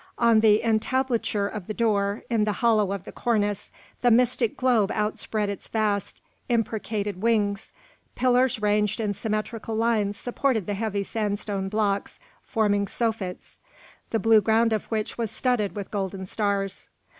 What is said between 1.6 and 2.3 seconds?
the door,